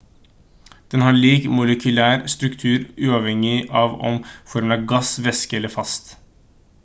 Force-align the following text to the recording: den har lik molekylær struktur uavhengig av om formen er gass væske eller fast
den 0.93 1.03
har 1.07 1.17
lik 1.17 1.43
molekylær 1.57 2.23
struktur 2.35 2.87
uavhengig 3.09 3.53
av 3.83 3.93
om 4.13 4.17
formen 4.55 4.77
er 4.77 4.87
gass 4.95 5.11
væske 5.27 5.59
eller 5.61 5.75
fast 5.81 6.17